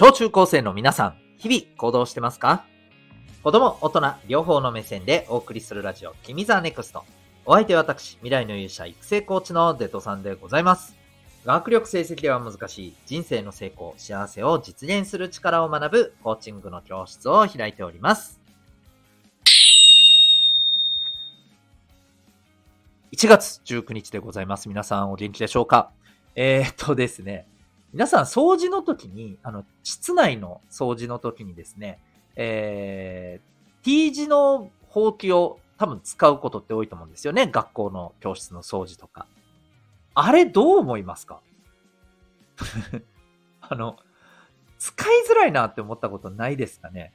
[0.00, 2.64] 小中高生の皆さん、日々行動してますか？
[3.42, 7.02] 子供、大人、両方の目線でお送りするラジオ、君 the next。
[7.44, 10.94] お相手は私、未来の勇者育成コーチのデトさんでございます。
[11.44, 18.40] 学力成績では難しい人生の成功、幸せを実現する力を学ぶコーチングの教室を開いております。
[23.10, 24.68] 1月19日でございます。
[24.68, 25.90] 皆さんお元気でしょうか？
[26.36, 27.48] えー、っとですね、
[27.92, 31.98] 皆さん掃除の時に、あの、室内の掃除の時にですね、
[32.36, 37.46] えー、T 字のほうきを多分使うことって多いと思うんですよね。
[37.46, 39.26] 学校の教室の掃除とか。
[40.14, 41.40] あれどう思いますか？
[43.60, 43.96] あの、
[44.78, 47.12] 使いづらいなって思ったことないですかね？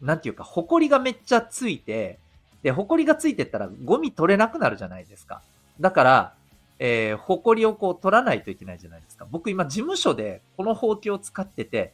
[0.00, 2.18] なんていうか、ほこりがめっちゃついて、
[2.62, 5.42] で、ほこりがついてったらゴミ取れなくなるじゃないですか。
[5.78, 6.35] だから、
[6.78, 9.26] えー、ほこりをこう取らないといけないじゃないですか。
[9.30, 11.92] 僕今事務所でこのほうきを使ってて、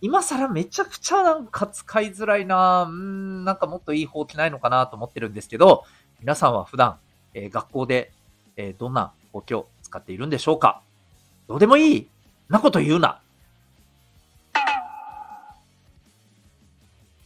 [0.00, 5.84] 今更めちゃくちゃなんか使いづらいなうん、なんかもっといいほうきないのかなと思ってるんですけど、
[6.20, 6.98] 皆さんは普段、
[7.34, 8.12] えー、学校で、
[8.56, 10.82] えー、どんなほうきを使っているんでしょうか
[11.48, 12.08] どうでもいい
[12.48, 13.20] なこと言うな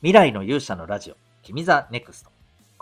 [0.01, 2.32] 未来の勇者のラジオ、君 the next。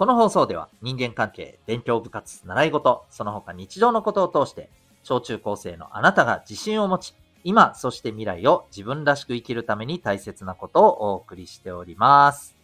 [0.01, 4.71] この放送では人間関係、勉強部活、習い事、その他日常のことを通して、
[5.03, 12.57] 小中高生のあなたが自信を持ち、今、そして未来を自分らしく生きるために大切なことをお送りしております。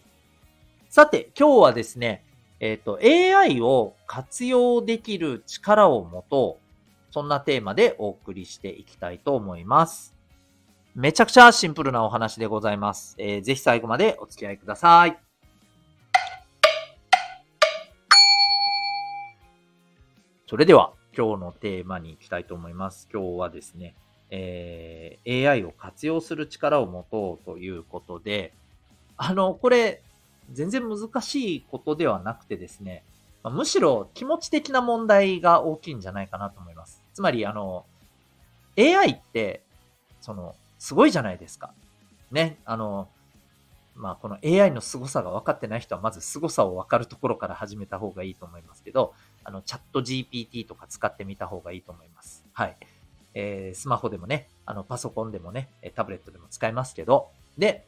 [0.88, 2.24] さて、今日はですね、
[2.58, 7.12] えっ、と、AI を活用できる力を持とう。
[7.12, 10.14] そんなテーマでお送りしていきたいと思います。
[10.94, 13.14] めちゃくちゃシンプルなお話でございます。
[13.18, 15.25] えーぜひ最後までお付き合いください。
[20.48, 23.08] それでは今日のテーマに行きたいと思います。
[23.12, 23.96] 今日はですね、
[24.30, 28.54] えー AI を活用する力を持とうということで、
[29.16, 30.02] あの、これ、
[30.52, 33.02] 全然難しいことではなくてですね、
[33.42, 37.02] まむしろ気持ち的な問題が大きいんじゃないかなと思います。
[37.12, 37.84] つまり、あの、
[38.76, 39.64] AI って、
[40.20, 41.74] その、すごいじゃないですか。
[42.30, 43.08] ね、あの、
[43.96, 49.14] まあ、この AI の凄さが分かってない人は、まず凄さを分かるところから始めた方がいいと思いますけど、
[49.46, 52.44] あの、チャット GPT とか使ってみた方がいいと思います。
[52.52, 52.76] はい。
[53.34, 57.86] えースマホでもね、あの、パソコンでもね、タブレットでも使えますけど、で、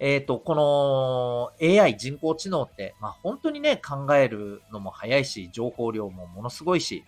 [0.00, 7.04] えっ、と、この AI 人工知能って、まあ、本当にね、考えるのも早いし、情報量もものすごいし、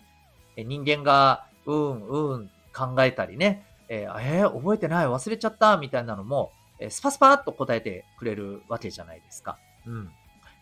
[0.57, 9.59] 人間が、うん、うん、考えたりね、えーえー覚えてない、忘れちゃった、みたいなのも、えスパスパーっと答えてくれるわけじゃないですか。
[9.87, 10.11] うん。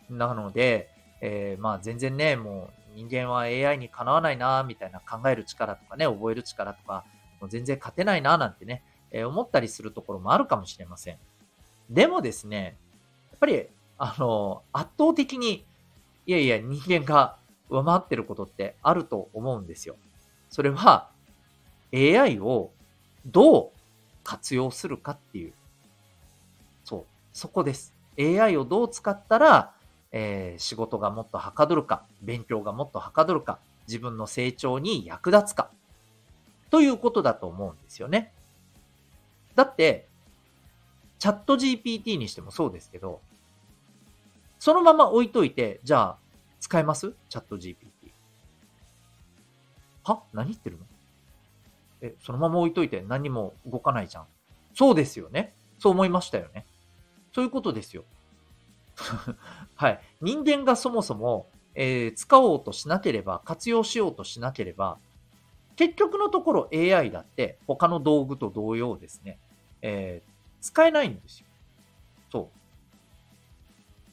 [0.08, 0.88] なので、
[1.22, 7.04] えーまあ全然ね、もう人間は AI にかなわないな、みたいな考える力とかね、覚える力とか、
[7.40, 11.18] もう全然勝てないな、なんてね、えー思ったりするところもあるかもしれません。
[11.88, 12.76] でもですね、
[13.30, 13.66] やっぱり、
[13.98, 15.64] あの、圧倒的に、
[16.26, 17.36] いやいや、人間が
[17.70, 19.96] 上回ってることってあると思うんですよ。
[20.50, 21.08] それは、
[21.94, 22.70] AI を
[23.26, 23.70] どう
[24.24, 25.52] 活用するかっていう、
[26.84, 27.94] そう、そこです。
[28.18, 29.74] AI をどう使ったら、
[30.12, 33.58] えー仕事がもっとはかどるか、勉強がもっとはかどるか、
[33.88, 35.70] 自分の成長に役立つか、
[36.70, 38.32] ということだと思うんですよね。
[39.54, 40.08] だって、
[41.18, 43.20] チャット GPT にしてもそうですけど、
[44.58, 46.16] そのまま置いといて、じゃあ、
[46.60, 47.14] 使えます？
[47.28, 47.76] チャット GPT。
[50.04, 50.22] は？
[50.32, 50.84] 何言ってるの？
[52.00, 54.26] え、そのまま置いといて何も動かないじゃん。
[54.74, 55.54] そうですよね。
[55.78, 56.64] そう思いましたよね。
[57.34, 58.04] そういうことですよ。
[59.74, 60.00] はい。
[60.20, 64.98] 人間がそもそも、えー使おうとしなければ、活用しようとしなければ、
[65.76, 69.38] 結局のところ AI だって他の道具と同様ですね、
[69.82, 71.46] えー使えないんですよ。
[72.30, 72.48] そう。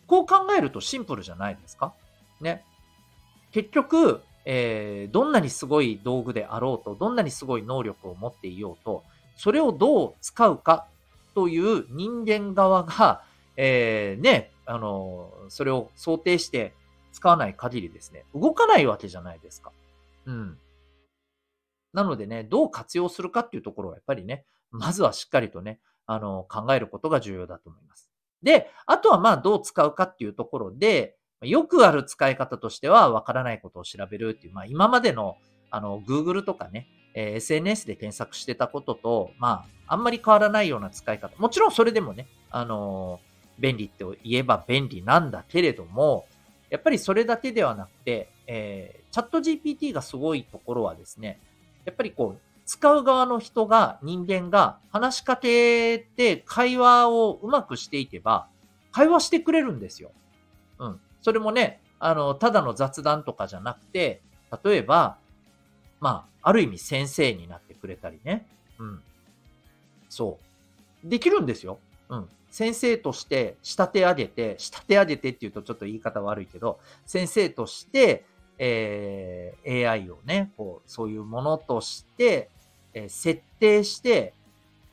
[0.08, 1.94] こう考えるとシンプルじゃないですか？
[2.42, 2.64] ね。
[3.52, 9.04] 結局、えーどんなにすごい道具であろうと、どんなにすごい能力を持っていようと、
[9.36, 10.88] それをどう使うか
[11.36, 13.22] という人間側が、
[13.58, 16.76] えーね、あの、それを想定して
[17.12, 19.72] 使わない限りですね、動かないわけじゃないですか。
[20.28, 20.58] うん。
[21.92, 28.12] なのでね、どう活用するかっていうところはやっぱりね、まずはしっかりとね、あの、考えることが重要だと思います。
[28.44, 35.38] で、あとはまあどう使うかっていうところで、よくある使い方としては、わからないことを調べるっていう、まあ今までの、
[35.72, 41.36] あの、Google とかね、え SNS で検索してたことと、まあ、あんまり変わらないような使い方。
[41.40, 43.29] もちろんそれでもね、あのー
[43.60, 46.26] 便利って言えば便利なんだけれども、
[46.70, 51.40] やっぱりそれだけではなくて、えーチャット GPT がすごいところはですね、
[51.86, 58.48] やっぱりこう、使う側の人が、人間が話しかけて会話をうまくしていけば、
[58.92, 60.12] 会話してくれるんですよ。
[60.78, 61.00] うん。
[61.22, 64.22] それもね、あの、ただの雑談とかじゃなくて、
[64.64, 65.18] 例えば、
[66.00, 68.46] まあ、ある意味先生になってくれたりね。
[68.78, 69.02] うん。
[70.08, 70.38] そ
[71.04, 71.10] う。
[71.10, 71.80] できるんですよ。
[72.10, 72.30] うん。
[72.50, 78.26] 先生として仕立て上げて、仕立て上げてっていうとちょっと言い方悪いけど、先生として、
[78.58, 82.50] えー、AI をね、こう、そういうものとして、
[82.94, 84.34] えー、設定して、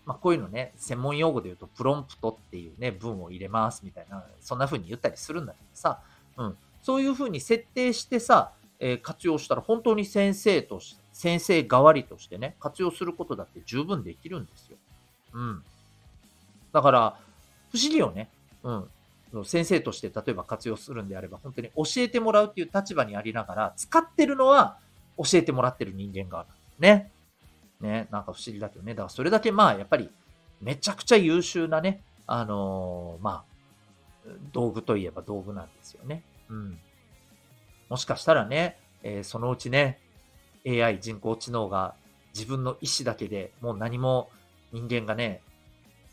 [0.05, 6.01] まあ、こういうのね、専門用語で言うと、プロンプトっていうね、文を入れますみたいな、そんな風に言ったりするんだけどさ、
[6.37, 6.57] うん。
[6.81, 14.77] そういう風に設定してさ、えー、活用したら本当に先生として、先生代わりとしてね、活用することだって十分できるんですよ。
[15.33, 15.63] うん。
[16.73, 17.19] だから、
[17.73, 18.31] 不思議よね。
[18.63, 19.45] うん。
[19.45, 24.79] 先生として例えば活用するんであれば、本当に教えてもらうっていう立場にありながら、使ってるのは
[25.19, 27.11] 教えてもらってる人間側なんね。
[27.81, 28.93] ね、なんか不思議だけどね。
[28.95, 30.11] だからそれだけまあ、やっぱり、
[30.63, 36.23] めちゃくちゃ優秀なね、あのー、まあ、道具といえば道具なんですよね。
[36.49, 36.79] うん。
[37.89, 40.01] もしかしたらね、えー、そのうちね、
[40.67, 41.95] AI 人工知能が
[42.35, 44.31] 自分の意思だけでもう何も
[44.73, 45.43] 人間がね、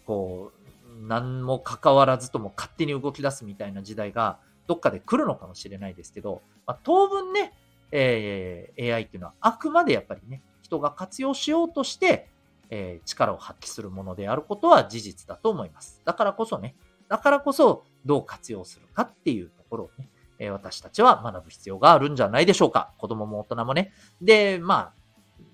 [0.05, 0.62] こう、
[1.07, 7.53] 何も関わらずとも勝手に動き出すみたいな時代がどっかで来るのかもしれないですけど、まあ、当分ね、
[7.91, 12.29] えー、AI っていうのはあくまでやっぱりね、人が活用しようとして、
[12.69, 16.01] えー、力を発揮するものであることは事実だと思います。
[16.05, 16.75] だからこそね、
[17.09, 20.09] だからこそどう活用するかっていうところをね、
[20.39, 22.93] えー、私たちは学ぶ必要があるんじゃないでしょうか。
[22.97, 23.91] 子供も大人もね。
[24.21, 24.93] で、まあ、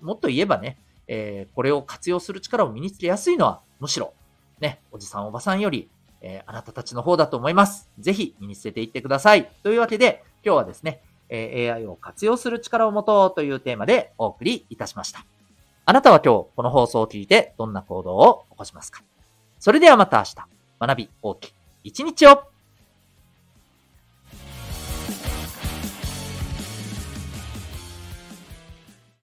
[0.00, 4.14] もっと言えばね、えー、これを活用する力を身につけやすいのは、むしろ
[4.60, 5.88] ね、おじさんおばさんより、
[6.20, 7.88] えー、あなたたちの方だと思います。
[7.98, 9.50] ぜひ身につけていってください。
[9.62, 15.24] というわけで、今日はですね、え、AI を活用する力を持とうというテーマでお送りいたしました。
[15.86, 19.02] あなたは今日この放送を聞いてどんな行動を起こしますか？
[19.58, 20.36] それではまた明日、
[20.80, 21.52] 学び大きい
[21.84, 22.49] 一日を